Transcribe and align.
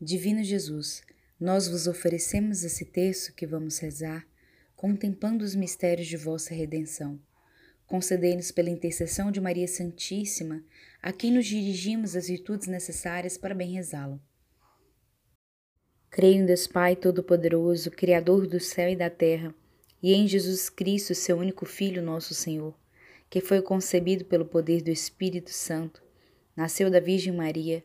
Divino 0.00 0.44
Jesus, 0.44 1.02
nós 1.40 1.66
vos 1.66 1.88
oferecemos 1.88 2.62
esse 2.62 2.84
texto 2.84 3.34
que 3.34 3.44
vamos 3.44 3.78
rezar, 3.78 4.24
contemplando 4.76 5.44
os 5.44 5.56
mistérios 5.56 6.06
de 6.06 6.16
vossa 6.16 6.54
redenção. 6.54 7.20
Concedei-nos 7.84 8.52
pela 8.52 8.70
intercessão 8.70 9.32
de 9.32 9.40
Maria 9.40 9.66
Santíssima, 9.66 10.62
a 11.02 11.10
quem 11.10 11.32
nos 11.32 11.46
dirigimos 11.46 12.14
as 12.14 12.28
virtudes 12.28 12.68
necessárias 12.68 13.36
para 13.36 13.56
bem 13.56 13.72
rezá-lo. 13.72 14.22
Creio 16.08 16.42
em 16.42 16.46
Deus 16.46 16.68
Pai 16.68 16.94
Todo-Poderoso, 16.94 17.90
Criador 17.90 18.46
do 18.46 18.60
céu 18.60 18.90
e 18.90 18.96
da 18.96 19.10
terra, 19.10 19.52
e 20.00 20.14
em 20.14 20.28
Jesus 20.28 20.70
Cristo, 20.70 21.12
seu 21.12 21.36
único 21.36 21.66
Filho, 21.66 22.00
nosso 22.00 22.34
Senhor, 22.34 22.78
que 23.28 23.40
foi 23.40 23.60
concebido 23.60 24.24
pelo 24.24 24.44
poder 24.44 24.80
do 24.80 24.92
Espírito 24.92 25.50
Santo, 25.50 26.00
nasceu 26.54 26.88
da 26.88 27.00
Virgem 27.00 27.32
Maria, 27.32 27.84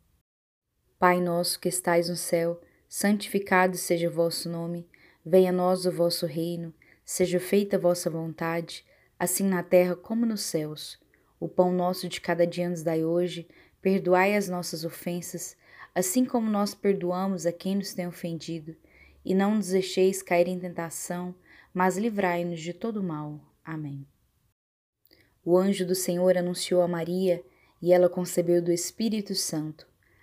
Pai 1.01 1.19
nosso 1.19 1.59
que 1.59 1.67
estais 1.67 2.09
no 2.09 2.15
céu, 2.15 2.61
santificado 2.87 3.75
seja 3.75 4.07
o 4.07 4.11
vosso 4.11 4.47
nome, 4.47 4.87
venha 5.25 5.49
a 5.49 5.51
nós 5.51 5.87
o 5.87 5.91
vosso 5.91 6.27
reino, 6.27 6.71
seja 7.03 7.39
feita 7.39 7.75
a 7.75 7.79
vossa 7.79 8.07
vontade, 8.07 8.85
assim 9.17 9.43
na 9.43 9.63
terra 9.63 9.95
como 9.95 10.27
nos 10.27 10.41
céus. 10.41 10.99
O 11.39 11.49
pão 11.49 11.73
nosso 11.73 12.07
de 12.07 12.21
cada 12.21 12.45
dia 12.45 12.69
nos 12.69 12.83
dai 12.83 13.03
hoje, 13.03 13.47
perdoai 13.81 14.35
as 14.35 14.47
nossas 14.47 14.85
ofensas, 14.85 15.57
assim 15.95 16.23
como 16.23 16.51
nós 16.51 16.75
perdoamos 16.75 17.47
a 17.47 17.51
quem 17.51 17.77
nos 17.77 17.95
tem 17.95 18.05
ofendido, 18.05 18.75
e 19.25 19.33
não 19.33 19.55
nos 19.55 19.69
deixeis 19.69 20.21
cair 20.21 20.47
em 20.47 20.59
tentação, 20.59 21.33
mas 21.73 21.97
livrai-nos 21.97 22.59
de 22.59 22.75
todo 22.75 23.01
mal. 23.01 23.41
Amém. 23.65 24.05
O 25.43 25.57
anjo 25.57 25.83
do 25.83 25.95
Senhor 25.95 26.37
anunciou 26.37 26.83
a 26.83 26.87
Maria, 26.87 27.43
e 27.81 27.91
ela 27.91 28.07
concebeu 28.07 28.61
do 28.61 28.71
Espírito 28.71 29.33
Santo. 29.33 29.89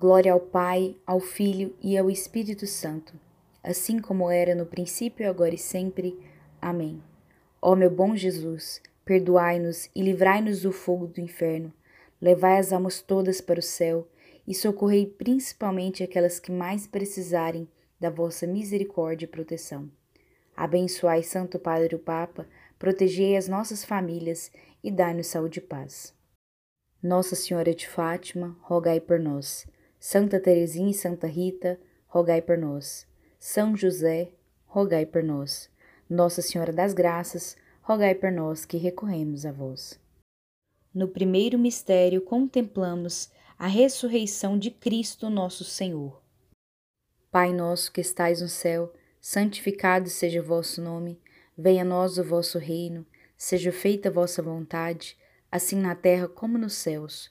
Glória 0.00 0.32
ao 0.32 0.40
Pai, 0.40 0.96
ao 1.06 1.20
Filho 1.20 1.76
e 1.82 1.98
ao 1.98 2.10
Espírito 2.10 2.66
Santo, 2.66 3.12
assim 3.62 3.98
como 3.98 4.30
era 4.30 4.54
no 4.54 4.64
princípio, 4.64 5.28
agora 5.28 5.54
e 5.54 5.58
sempre. 5.58 6.18
Amém. 6.58 7.02
Ó 7.60 7.76
meu 7.76 7.90
bom 7.90 8.16
Jesus, 8.16 8.80
perdoai-nos 9.04 9.90
e 9.94 10.00
livrai-nos 10.00 10.62
do 10.62 10.72
fogo 10.72 11.06
do 11.06 11.20
inferno, 11.20 11.70
levai 12.18 12.56
as 12.56 12.72
almas 12.72 13.02
todas 13.02 13.42
para 13.42 13.60
o 13.60 13.62
céu 13.62 14.08
e 14.48 14.54
socorrei 14.54 15.04
principalmente 15.04 16.02
aquelas 16.02 16.40
que 16.40 16.50
mais 16.50 16.86
precisarem 16.86 17.68
da 18.00 18.08
vossa 18.08 18.46
misericórdia 18.46 19.26
e 19.26 19.28
proteção. 19.28 19.90
Abençoai 20.56 21.22
Santo 21.22 21.58
Padre 21.58 21.94
o 21.94 21.98
Papa, 21.98 22.48
protegei 22.78 23.36
as 23.36 23.48
nossas 23.48 23.84
famílias 23.84 24.50
e 24.82 24.90
dai-nos 24.90 25.26
saúde 25.26 25.58
e 25.58 25.62
paz. 25.62 26.14
Nossa 27.02 27.36
Senhora 27.36 27.74
de 27.74 27.86
Fátima, 27.86 28.56
rogai 28.62 28.98
por 28.98 29.20
nós. 29.20 29.68
Santa 30.02 30.40
Teresinha 30.40 30.90
e 30.90 30.94
Santa 30.94 31.26
Rita, 31.26 31.78
rogai 32.06 32.40
por 32.40 32.56
nós. 32.56 33.06
São 33.38 33.76
José, 33.76 34.32
rogai 34.64 35.04
por 35.04 35.22
nós. 35.22 35.68
Nossa 36.08 36.40
Senhora 36.40 36.72
das 36.72 36.94
Graças, 36.94 37.54
rogai 37.82 38.14
por 38.14 38.32
nós 38.32 38.64
que 38.64 38.78
recorremos 38.78 39.44
a 39.44 39.52
vós. 39.52 40.00
No 40.94 41.06
primeiro 41.06 41.58
mistério 41.58 42.22
contemplamos 42.22 43.30
a 43.58 43.66
ressurreição 43.66 44.58
de 44.58 44.70
Cristo 44.70 45.28
nosso 45.28 45.64
Senhor. 45.64 46.22
Pai 47.30 47.52
nosso 47.52 47.92
que 47.92 48.00
estais 48.00 48.40
no 48.40 48.48
céu, 48.48 48.90
santificado 49.20 50.08
seja 50.08 50.40
o 50.40 50.44
vosso 50.44 50.80
nome, 50.80 51.20
venha 51.56 51.82
a 51.82 51.84
nós 51.84 52.16
o 52.16 52.24
vosso 52.24 52.58
reino, 52.58 53.06
seja 53.36 53.70
feita 53.70 54.08
a 54.08 54.12
vossa 54.12 54.42
vontade, 54.42 55.18
assim 55.52 55.76
na 55.76 55.94
terra 55.94 56.26
como 56.26 56.56
nos 56.56 56.72
céus. 56.72 57.30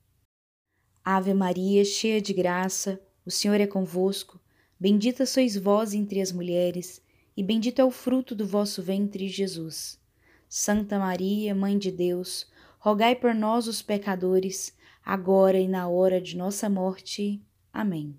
Ave 1.03 1.33
Maria, 1.33 1.83
cheia 1.83 2.21
de 2.21 2.31
graça, 2.31 3.01
o 3.25 3.31
Senhor 3.31 3.59
é 3.59 3.65
convosco, 3.65 4.39
bendita 4.79 5.25
sois 5.25 5.57
vós 5.57 5.95
entre 5.95 6.21
as 6.21 6.31
mulheres, 6.31 7.01
e 7.35 7.41
bendito 7.41 7.79
é 7.79 7.83
o 7.83 7.89
fruto 7.89 8.35
do 8.35 8.45
vosso 8.45 8.83
ventre, 8.83 9.27
Jesus. 9.27 9.99
Santa 10.47 10.99
Maria, 10.99 11.55
Mãe 11.55 11.75
de 11.75 11.91
Deus, 11.91 12.45
rogai 12.77 13.15
por 13.15 13.33
nós, 13.33 13.67
os 13.67 13.81
pecadores, 13.81 14.77
agora 15.03 15.57
e 15.57 15.67
na 15.67 15.89
hora 15.89 16.21
de 16.21 16.37
nossa 16.37 16.69
morte. 16.69 17.41
Amém. 17.73 18.15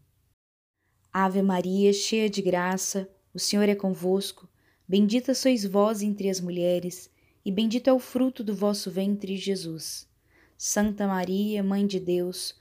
Ave 1.12 1.40
Maria, 1.40 1.92
cheia 1.92 2.28
de 2.28 2.42
graça, 2.42 3.08
o 3.32 3.38
Senhor 3.38 3.68
é 3.68 3.76
convosco. 3.76 4.48
Bendita 4.88 5.34
sois 5.34 5.64
vós 5.64 6.02
entre 6.02 6.28
as 6.28 6.40
mulheres, 6.40 7.08
e 7.44 7.52
bendito 7.52 7.86
é 7.86 7.92
o 7.92 8.00
fruto 8.00 8.42
do 8.42 8.56
vosso 8.56 8.90
ventre, 8.90 9.36
Jesus. 9.36 10.08
Santa 10.58 11.06
Maria, 11.06 11.62
Mãe 11.62 11.86
de 11.86 12.00
Deus, 12.00 12.60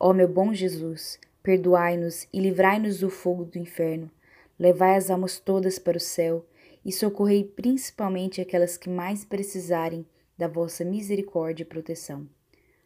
Ó 0.00 0.12
meu 0.12 0.28
bom 0.28 0.54
Jesus, 0.54 1.18
perdoai-nos 1.42 2.28
e 2.32 2.40
livrai-nos 2.40 3.00
do 3.00 3.10
fogo 3.10 3.44
do 3.44 3.58
inferno, 3.58 4.10
levai 4.58 4.96
as 4.96 5.10
almas 5.10 5.38
todas 5.40 5.78
para 5.78 5.96
o 5.96 6.00
céu 6.00 6.46
e 6.84 6.92
socorrei 6.92 7.44
principalmente 7.44 8.40
aquelas 8.40 8.76
que 8.76 8.88
mais 8.88 9.24
precisarem 9.24 10.06
da 10.36 10.46
vossa 10.46 10.84
misericórdia 10.84 11.64
e 11.64 11.66
proteção. 11.66 12.28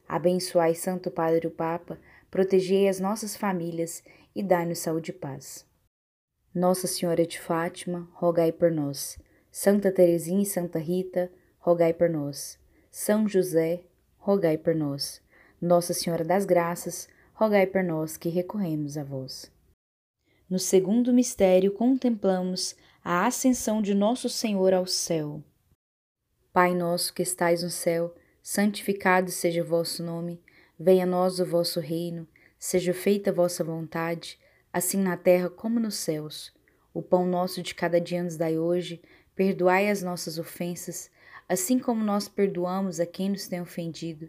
Abençoai 0.09 0.75
Santo 0.75 1.11
Padre 1.11 1.47
o 1.47 1.51
Papa, 1.51 1.99
protegei 2.31 2.89
as 2.89 2.99
nossas 2.99 3.37
famílias 3.37 4.03
e 4.35 4.43
dai-nos 4.43 4.79
saúde 4.79 5.11
e 5.11 5.15
paz. 5.15 5.67
Nossa 6.55 6.87
Senhora 6.87 7.27
de 7.27 7.39
Fátima, 7.39 8.09
rogai 8.13 8.53
por 8.53 8.71
nós. 8.71 9.19
Santa 9.51 9.93
Teresinha 9.93 10.43
e 10.43 10.47
Santa 10.47 10.79
Rita, 10.79 11.31
rogai 11.59 11.93
por 11.93 12.09
nós. 12.09 12.59
São 12.91 13.29
José, 13.29 13.85
rogai 14.19 14.59
por 14.59 14.75
nós. 14.75 15.22
Nossa 15.63 15.95
Senhora 15.95 16.25
das 16.25 16.45
Graças, 16.45 17.09
rogai 17.35 17.69
por 17.69 17.85
nós 17.85 18.17
que 18.17 18.29
recorremos 18.29 18.99
a 18.99 19.05
vós. 19.05 19.49
No 20.51 20.59
segundo 20.59 21.13
mistério, 21.13 21.71
contemplamos 21.71 22.75
a 23.05 23.29
ascensão 23.29 23.81
de 23.81 23.95
nosso 23.95 24.29
Senhor 24.29 24.75
ao 24.75 24.89
céu. 24.89 25.41
Pai 26.53 26.75
nosso 26.75 27.15
que 27.15 27.23
estais 27.23 27.63
no 27.63 27.71
céu, 27.71 28.13
santificado 28.43 29.31
seja 29.31 29.63
o 29.63 29.65
vosso 29.65 30.03
nome, 30.03 30.43
venha 30.77 31.05
a 31.05 31.07
nós 31.07 31.39
o 31.39 31.47
vosso 31.47 31.79
reino, 31.79 32.27
seja 32.59 32.93
feita 32.93 33.31
a 33.31 33.33
vossa 33.33 33.63
vontade, 33.63 34.41
assim 34.73 34.99
na 34.99 35.17
terra 35.17 35.49
como 35.49 35.79
nos 35.79 35.95
céus. 35.95 36.53
O 36.93 37.01
pão 37.01 37.25
nosso 37.25 37.63
de 37.63 37.73
cada 37.73 38.01
dia 38.01 38.25
nos 38.25 38.37
dai 38.37 38.59
hoje, 38.59 39.01
perdoai 39.37 39.89
as 39.89 40.03
nossas 40.03 40.41
ofensas, 40.41 41.09
assim 41.49 41.79
como 41.79 42.03
nós 42.03 42.27
perdoamos 42.27 42.99
a 42.99 43.07
quem 43.07 43.29
nos 43.29 43.47
tem 43.47 43.61
ofendido, 43.61 44.29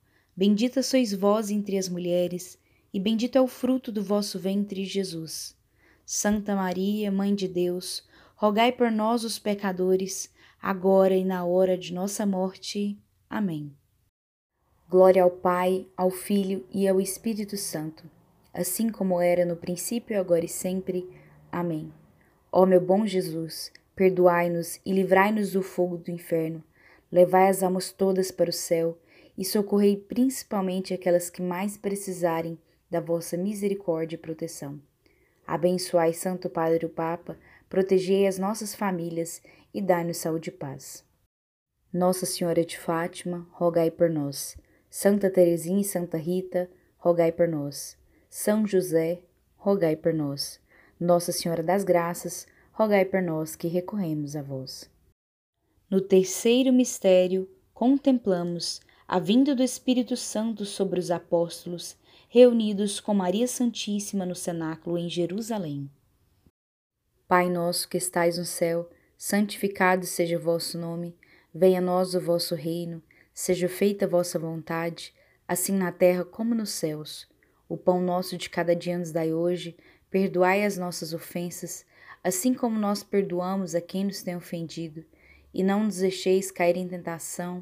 Bendita 0.41 0.81
sois 0.81 1.13
vós 1.13 1.51
entre 1.51 1.77
as 1.77 1.87
mulheres, 1.87 2.57
e 2.91 2.99
bendito 2.99 3.35
é 3.35 3.41
o 3.41 3.45
fruto 3.45 3.91
do 3.91 4.03
vosso 4.03 4.39
ventre, 4.39 4.83
Jesus. 4.85 5.55
Santa 6.03 6.55
Maria, 6.55 7.11
Mãe 7.11 7.35
de 7.35 7.47
Deus, 7.47 8.03
rogai 8.35 8.71
por 8.71 8.89
nós, 8.89 9.23
os 9.23 9.37
pecadores, 9.37 10.33
agora 10.59 11.15
e 11.15 11.23
na 11.23 11.45
hora 11.45 11.77
de 11.77 11.93
nossa 11.93 12.25
morte. 12.25 12.97
Amém. 13.29 13.71
Glória 14.89 15.21
ao 15.21 15.29
Pai, 15.29 15.85
ao 15.95 16.09
Filho 16.09 16.65
e 16.71 16.87
ao 16.87 16.99
Espírito 16.99 17.55
Santo 17.55 18.09
assim 18.51 18.89
como 18.89 19.21
era 19.21 19.45
no 19.45 19.55
princípio, 19.55 20.19
agora 20.19 20.43
e 20.43 20.49
sempre. 20.49 21.07
Amém. 21.51 21.93
Ó 22.51 22.65
meu 22.65 22.81
bom 22.81 23.05
Jesus, 23.05 23.71
perdoai-nos 23.95 24.79
e 24.83 24.91
livrai-nos 24.91 25.51
do 25.51 25.61
fogo 25.61 25.97
do 25.97 26.09
inferno, 26.09 26.63
levai 27.11 27.47
as 27.47 27.61
almas 27.61 27.91
todas 27.91 28.31
para 28.31 28.49
o 28.49 28.53
céu 28.53 28.97
e 29.37 29.45
socorrei 29.45 29.97
principalmente 29.97 30.93
aquelas 30.93 31.29
que 31.29 31.41
mais 31.41 31.77
precisarem 31.77 32.59
da 32.89 32.99
vossa 32.99 33.37
misericórdia 33.37 34.15
e 34.15 34.19
proteção. 34.19 34.79
Abençoai 35.47 36.13
Santo 36.13 36.49
Padre 36.49 36.85
o 36.85 36.89
Papa, 36.89 37.37
protegei 37.69 38.27
as 38.27 38.37
nossas 38.37 38.75
famílias 38.75 39.41
e 39.73 39.81
dai-nos 39.81 40.17
saúde 40.17 40.49
e 40.49 40.53
paz. 40.53 41.03
Nossa 41.91 42.25
Senhora 42.25 42.63
de 42.63 42.77
Fátima, 42.77 43.47
rogai 43.51 43.91
por 43.91 44.09
nós. 44.09 44.57
Santa 44.89 45.29
Teresinha 45.29 45.81
e 45.81 45.85
Santa 45.85 46.17
Rita, 46.17 46.69
rogai 46.97 47.31
por 47.31 47.47
nós. 47.47 47.97
São 48.29 48.65
José, 48.65 49.21
rogai 49.55 49.95
por 49.95 50.13
nós. 50.13 50.59
Nossa 50.99 51.31
Senhora 51.31 51.63
das 51.63 51.83
Graças, 51.83 52.47
rogai 52.71 53.05
por 53.05 53.21
nós 53.21 53.55
que 53.55 53.67
recorremos 53.67 54.35
a 54.35 54.41
vós. 54.41 54.89
No 55.89 55.99
terceiro 55.99 56.71
mistério, 56.71 57.49
contemplamos 57.73 58.79
a 59.11 59.19
vinda 59.19 59.53
do 59.53 59.61
Espírito 59.61 60.15
Santo 60.15 60.65
sobre 60.65 60.97
os 60.97 61.11
apóstolos, 61.11 61.97
reunidos 62.29 63.01
com 63.01 63.13
Maria 63.13 63.45
Santíssima 63.45 64.25
no 64.25 64.33
cenáculo 64.33 64.97
em 64.97 65.09
Jerusalém. 65.09 65.91
Pai 67.27 67.49
nosso 67.49 67.89
que 67.89 67.97
estais 67.97 68.37
no 68.37 68.45
céu, 68.45 68.89
santificado 69.17 70.05
seja 70.05 70.37
o 70.37 70.41
vosso 70.41 70.77
nome, 70.77 71.13
venha 71.53 71.79
a 71.79 71.81
nós 71.81 72.15
o 72.15 72.21
vosso 72.21 72.55
reino, 72.55 73.03
seja 73.33 73.67
feita 73.67 74.05
a 74.05 74.07
vossa 74.07 74.39
vontade, 74.39 75.13
assim 75.45 75.73
na 75.73 75.91
terra 75.91 76.23
como 76.23 76.55
nos 76.55 76.69
céus. 76.69 77.27
O 77.67 77.75
pão 77.75 78.01
nosso 78.01 78.37
de 78.37 78.49
cada 78.49 78.73
dia 78.73 78.97
nos 78.97 79.11
dai 79.11 79.33
hoje, 79.33 79.75
perdoai 80.09 80.63
as 80.63 80.77
nossas 80.77 81.11
ofensas, 81.11 81.85
assim 82.23 82.53
como 82.53 82.79
nós 82.79 83.03
perdoamos 83.03 83.75
a 83.75 83.81
quem 83.81 84.05
nos 84.05 84.23
tem 84.23 84.37
ofendido, 84.37 85.03
e 85.53 85.63
não 85.63 85.83
nos 85.83 85.97
deixeis 85.97 86.49
cair 86.49 86.77
em 86.77 86.87
tentação, 86.87 87.61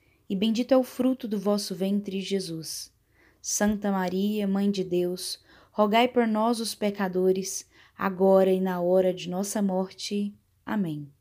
e 0.31 0.35
bendito 0.35 0.73
é 0.73 0.77
o 0.77 0.83
fruto 0.83 1.27
do 1.27 1.37
vosso 1.37 1.75
ventre, 1.75 2.21
Jesus. 2.21 2.89
Santa 3.41 3.91
Maria, 3.91 4.47
Mãe 4.47 4.71
de 4.71 4.81
Deus, 4.81 5.43
rogai 5.73 6.07
por 6.07 6.25
nós, 6.25 6.61
os 6.61 6.73
pecadores, 6.73 7.67
agora 7.97 8.49
e 8.49 8.61
na 8.61 8.79
hora 8.79 9.13
de 9.13 9.29
nossa 9.29 9.61
morte. 9.61 10.33
Amém. 10.65 11.11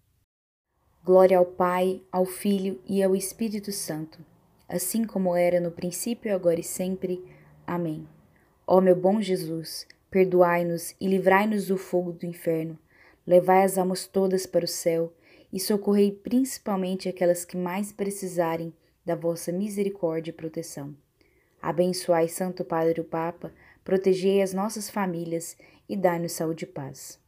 Glória 1.03 1.39
ao 1.39 1.45
Pai, 1.45 2.01
ao 2.13 2.25
Filho 2.25 2.81
e 2.87 3.03
ao 3.03 3.17
Espírito 3.17 3.73
Santo, 3.73 4.25
assim 4.69 5.03
como 5.03 5.35
era 5.35 5.59
no 5.59 5.73
princípio, 5.73 6.33
agora 6.33 6.61
e 6.61 6.63
sempre. 6.63 7.21
Amém. 7.67 8.07
Ó 8.65 8.81
meu 8.81 8.95
bom 8.95 9.21
Jesus, 9.21 9.89
perdoai-nos 10.09 10.95
e 11.01 11.09
livrai-nos 11.09 11.67
do 11.67 11.77
fogo 11.77 12.13
do 12.13 12.27
inferno, 12.27 12.79
levai 13.27 13.65
as 13.65 13.77
almas 13.77 14.07
todas 14.07 14.47
para 14.47 14.65
o 14.65 14.69
céu 14.69 15.13
e 15.53 15.59
socorrei 15.59 16.13
principalmente 16.13 17.09
aquelas 17.09 17.45
que 17.45 17.57
mais 17.57 17.91
precisarem 17.91 18.73
da 19.11 19.17
vossa 19.17 19.51
misericórdia 19.51 20.31
e 20.31 20.33
proteção. 20.33 20.95
Abençoai 21.61 22.29
Santo 22.29 22.65
Padre 22.65 23.01
o 23.01 23.05
Papa, 23.05 23.53
protegei 23.83 24.41
as 24.41 24.55
nossas 24.55 24.89
famílias 24.89 25.57
e 25.89 25.97
dai-nos 25.97 26.31
saúde 26.31 26.65
e 26.65 26.69
paz. 26.69 27.19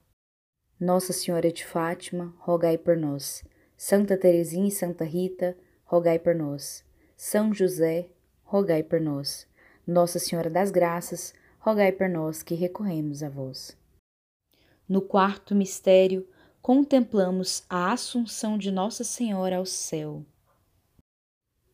Nossa 0.78 1.12
Senhora 1.12 1.50
de 1.50 1.66
Fátima, 1.66 2.32
rogai 2.38 2.78
por 2.78 2.96
nós. 2.96 3.42
Santa 3.76 4.16
Teresinha 4.16 4.68
e 4.68 4.70
Santa 4.70 5.04
Rita, 5.04 5.56
rogai 5.84 6.20
por 6.20 6.36
nós. 6.36 6.84
São 7.16 7.52
José, 7.52 8.08
rogai 8.44 8.84
por 8.84 9.00
nós. 9.00 9.44
Nossa 9.84 10.20
Senhora 10.20 10.48
das 10.48 10.70
Graças, 10.70 11.34
rogai 11.58 11.90
por 11.90 12.08
nós 12.08 12.44
que 12.44 12.54
recorremos 12.54 13.24
a 13.24 13.28
vós. 13.28 13.76
No 14.88 15.02
quarto 15.02 15.52
mistério, 15.52 16.28
contemplamos 16.60 17.64
a 17.68 17.92
Assunção 17.92 18.56
de 18.56 18.70
Nossa 18.70 19.02
Senhora 19.02 19.56
ao 19.56 19.66
céu. 19.66 20.24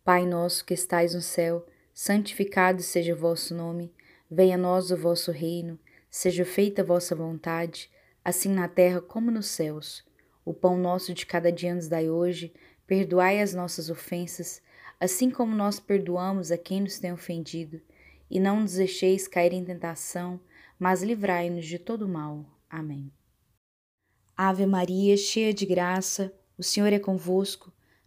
Pai 0.08 0.24
nosso 0.24 0.64
que 0.64 0.72
estais 0.72 1.12
no 1.12 1.20
céu, 1.20 1.66
santificado 1.92 2.82
seja 2.82 3.12
o 3.12 3.18
vosso 3.18 3.54
nome, 3.54 3.92
venha 4.30 4.54
a 4.54 4.58
nós 4.58 4.90
o 4.90 4.96
vosso 4.96 5.30
reino, 5.30 5.78
seja 6.10 6.46
feita 6.46 6.80
a 6.80 6.84
vossa 6.86 7.14
vontade, 7.14 7.90
assim 8.24 8.48
na 8.48 8.66
terra 8.66 9.02
como 9.02 9.30
nos 9.30 9.48
céus. 9.48 10.02
O 10.46 10.54
pão 10.54 10.78
nosso 10.78 11.12
de 11.12 11.26
cada 11.26 11.52
dia 11.52 11.74
nos 11.74 11.88
dai 11.88 12.08
hoje, 12.08 12.54
perdoai 12.86 13.42
as 13.42 13.52
nossas 13.52 13.90
ofensas, 13.90 14.62
assim 14.98 15.30
como 15.30 15.54
nós 15.54 15.78
perdoamos 15.78 16.50
a 16.50 16.56
quem 16.56 16.80
nos 16.80 16.98
tem 16.98 17.12
ofendido, 17.12 17.78
e 18.30 18.40
não 18.40 18.60
nos 18.60 18.76
deixeis 18.76 19.28
cair 19.28 19.52
em 19.52 19.62
tentação, 19.62 20.40
mas 20.78 21.02
livrai-nos 21.02 21.66
de 21.66 21.78
todo 21.78 22.08
mal. 22.08 22.46
Amém. 22.70 23.12
Ave 24.34 24.64
Maria, 24.64 25.18
cheia 25.18 25.52
de 25.52 25.66
graça, 25.66 26.32
o 26.56 26.62
Senhor 26.62 26.94
é 26.94 26.98
convosco. 26.98 27.70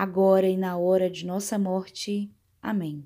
agora 0.00 0.46
e 0.46 0.56
na 0.56 0.78
hora 0.78 1.10
de 1.10 1.26
nossa 1.26 1.58
morte. 1.58 2.30
Amém. 2.62 3.04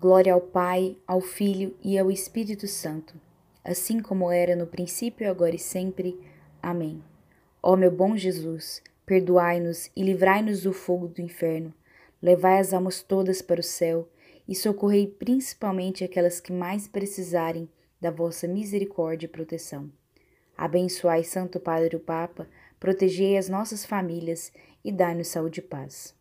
Glória 0.00 0.32
ao 0.32 0.40
Pai, 0.40 0.96
ao 1.06 1.20
Filho 1.20 1.76
e 1.84 1.98
ao 1.98 2.10
Espírito 2.10 2.66
Santo, 2.66 3.20
assim 3.62 4.00
como 4.00 4.30
era 4.30 4.56
no 4.56 4.66
princípio, 4.66 5.28
agora 5.28 5.54
e 5.54 5.58
sempre. 5.58 6.18
Amém. 6.62 7.04
Ó 7.62 7.76
meu 7.76 7.90
bom 7.90 8.16
Jesus, 8.16 8.82
perdoai-nos 9.04 9.90
e 9.94 10.02
livrai-nos 10.02 10.62
do 10.62 10.72
fogo 10.72 11.08
do 11.08 11.20
inferno, 11.20 11.74
levai 12.22 12.58
as 12.58 12.72
almas 12.72 13.02
todas 13.02 13.42
para 13.42 13.60
o 13.60 13.62
céu 13.62 14.08
e 14.48 14.54
socorrei 14.54 15.06
principalmente 15.06 16.02
aquelas 16.02 16.40
que 16.40 16.54
mais 16.54 16.88
precisarem 16.88 17.68
da 18.00 18.10
vossa 18.10 18.48
misericórdia 18.48 19.26
e 19.26 19.28
proteção. 19.28 19.92
Abençoai 20.56 21.22
Santo 21.22 21.60
Padre 21.60 21.96
o 21.96 22.00
Papa, 22.00 22.48
protegei 22.80 23.36
as 23.36 23.50
nossas 23.50 23.84
famílias 23.84 24.50
e 24.86 24.92
dai-nos 24.92 25.26
saúde 25.26 25.58
e 25.58 25.62
paz. 25.64 26.14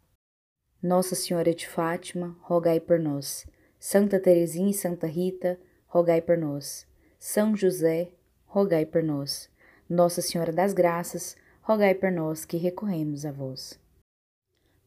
Nossa 0.82 1.14
Senhora 1.14 1.54
de 1.54 1.68
Fátima, 1.68 2.36
rogai 2.42 2.80
por 2.80 2.98
nós. 2.98 3.46
Santa 3.80 4.20
Teresinha 4.20 4.72
e 4.72 4.74
Santa 4.74 5.06
Rita, 5.06 5.60
rogai 5.86 6.20
por 6.20 6.36
nós. 6.36 6.88
São 7.20 7.56
José, 7.56 8.12
rogai 8.48 8.84
por 8.84 9.04
nós. 9.04 9.52
Nossa 9.88 10.20
Senhora 10.20 10.52
das 10.52 10.74
Graças, 10.74 11.38
rogai 11.62 11.94
por 11.94 12.12
nós 12.12 12.44
que 12.44 12.58
recorremos 12.58 13.24
a 13.24 13.32
vós. 13.32 13.80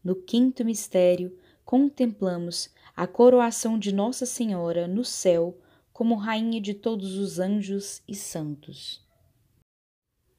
No 0.03 0.17
quinto 0.17 0.65
mistério, 0.65 1.39
contemplamos 1.65 2.75
a 2.97 3.07
coroação 3.07 3.79
de 3.79 3.95
Nossa 3.95 4.27
Senhora 4.27 4.89
no 4.89 5.05
céu 5.05 5.57
como 5.93 6.17
Rainha 6.17 6.61
de 6.61 6.75
todos 6.75 7.17
os 7.17 7.39
anjos 7.39 8.03
e 8.09 8.17
santos. 8.17 9.07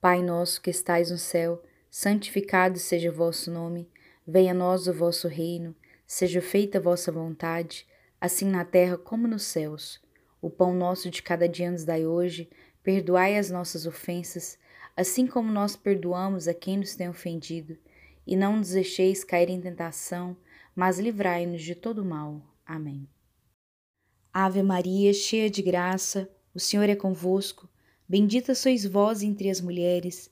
Pai 0.01 0.21
nosso 0.21 0.61
que 0.61 0.69
estais 0.69 1.09
no 1.09 1.17
céu, 1.17 1.63
santificado 1.89 2.77
seja 2.77 3.09
o 3.09 3.13
vosso 3.13 3.51
nome, 3.51 3.89
venha 4.25 4.51
a 4.51 4.55
nós 4.55 4.87
o 4.87 4.93
vosso 4.93 5.27
reino, 5.27 5.75
seja 6.05 6.41
feita 6.41 6.77
a 6.77 6.81
vossa 6.81 7.11
vontade, 7.11 7.87
assim 8.19 8.45
na 8.45 8.65
terra 8.65 8.97
como 8.97 9.27
nos 9.27 9.43
céus. 9.43 10.01
O 10.41 10.49
pão 10.49 10.73
nosso 10.73 11.09
de 11.09 11.21
cada 11.21 11.47
dia 11.47 11.71
nos 11.71 11.83
dai 11.83 12.05
hoje, 12.05 12.49
perdoai 12.83 13.37
as 13.37 13.49
nossas 13.49 13.85
ofensas, 13.85 14.57
assim 14.95 15.27
como 15.27 15.51
nós 15.51 15.75
perdoamos 15.75 16.47
a 16.47 16.53
quem 16.53 16.77
nos 16.77 16.95
tem 16.95 17.09
ofendido, 17.09 17.77
e 18.25 18.35
não 18.35 18.57
nos 18.57 18.69
deixeis 18.69 19.23
cair 19.23 19.49
em 19.49 19.59
tentação, 19.59 20.37
mas 20.75 20.99
livrai-nos 20.99 21.61
de 21.61 21.75
todo 21.75 22.05
mal. 22.05 22.41
Amém. 22.65 23.07
Ave 24.31 24.61
Maria, 24.61 25.13
cheia 25.13 25.49
de 25.49 25.61
graça, 25.61 26.29
o 26.53 26.59
Senhor 26.59 26.87
é 26.87 26.95
convosco, 26.95 27.69
bendita 28.07 28.53
sois 28.53 28.85
vós 28.85 29.23
entre 29.23 29.49
as 29.49 29.59
mulheres, 29.59 30.31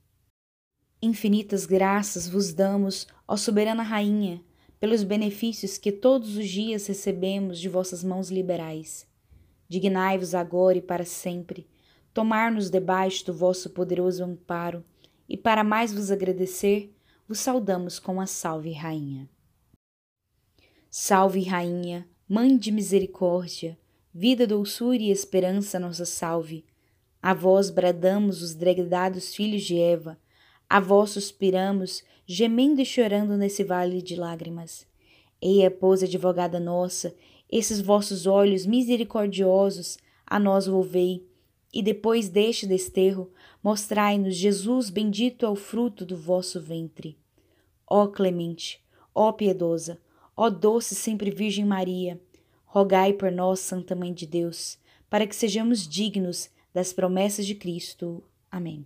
Infinitas 1.01 1.65
graças 1.65 2.27
vos 2.27 2.53
damos, 2.53 3.07
ó 3.27 3.35
soberana 3.35 3.81
Rainha, 3.81 4.43
pelos 4.79 5.03
benefícios 5.03 5.77
que 5.77 5.91
todos 5.91 6.37
os 6.37 6.47
dias 6.47 6.85
recebemos 6.85 7.59
de 7.59 7.67
vossas 7.67 8.03
mãos 8.03 8.29
liberais. 8.29 9.07
Dignai-vos 9.67 10.35
agora 10.35 10.77
e 10.77 10.81
para 10.81 11.03
sempre, 11.03 11.67
tomar-nos 12.13 12.69
debaixo 12.69 13.25
do 13.25 13.33
vosso 13.33 13.71
poderoso 13.71 14.23
amparo, 14.23 14.83
e 15.27 15.35
para 15.35 15.63
mais 15.63 15.93
vos 15.93 16.11
agradecer, 16.11 16.93
vos 17.27 17.39
saudamos 17.39 17.97
com 17.97 18.21
a 18.21 18.27
Salve 18.27 18.73
Rainha. 18.73 19.29
Salve 20.89 21.41
Rainha, 21.43 22.07
Mãe 22.33 22.57
de 22.57 22.71
misericórdia, 22.71 23.77
vida, 24.13 24.47
doçura 24.47 24.95
e 24.95 25.11
esperança, 25.11 25.77
nossa 25.77 26.05
salve. 26.05 26.63
A 27.21 27.33
vós 27.33 27.69
bradamos 27.69 28.41
os 28.41 28.55
degredados 28.55 29.35
filhos 29.35 29.63
de 29.63 29.77
Eva, 29.77 30.17
a 30.71 30.79
vós 30.79 31.09
suspiramos, 31.09 32.01
gemendo 32.25 32.79
e 32.79 32.85
chorando 32.85 33.35
nesse 33.35 33.61
vale 33.61 34.01
de 34.01 34.15
lágrimas. 34.15 34.87
Eia, 35.41 35.69
pois, 35.69 36.01
advogada 36.01 36.61
nossa, 36.61 37.13
esses 37.51 37.81
vossos 37.81 38.25
olhos 38.25 38.65
misericordiosos 38.65 39.97
a 40.25 40.39
nós 40.39 40.67
volvei, 40.67 41.27
e 41.73 41.83
depois 41.83 42.29
deste 42.29 42.65
desterro, 42.65 43.29
mostrai-nos 43.61 44.33
Jesus 44.33 44.89
bendito 44.89 45.45
é 45.45 45.49
o 45.49 45.57
fruto 45.57 46.05
do 46.05 46.15
vosso 46.15 46.61
ventre. 46.61 47.17
Ó 47.85 48.07
clemente, 48.07 48.81
ó 49.13 49.33
piedosa, 49.33 49.99
ó 50.37 50.49
doce 50.49 50.95
sempre 50.95 51.31
Virgem 51.31 51.65
Maria, 51.65 52.17
rogai 52.63 53.11
por 53.11 53.29
nós, 53.29 53.59
Santa 53.59 53.93
Mãe 53.93 54.13
de 54.13 54.25
Deus, 54.25 54.77
para 55.09 55.27
que 55.27 55.35
sejamos 55.35 55.85
dignos 55.85 56.49
das 56.73 56.93
promessas 56.93 57.45
de 57.45 57.55
Cristo. 57.55 58.23
Amém. 58.49 58.85